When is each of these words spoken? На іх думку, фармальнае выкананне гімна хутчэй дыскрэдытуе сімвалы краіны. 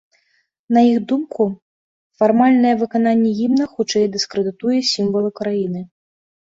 На 0.77 0.81
іх 0.91 0.95
думку, 1.11 1.47
фармальнае 2.23 2.73
выкананне 2.81 3.29
гімна 3.43 3.71
хутчэй 3.77 4.11
дыскрэдытуе 4.19 4.79
сімвалы 4.97 5.29
краіны. 5.41 5.89